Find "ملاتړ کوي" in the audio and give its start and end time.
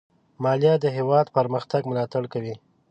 1.91-2.55